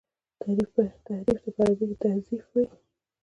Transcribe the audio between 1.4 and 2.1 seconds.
په عربي کي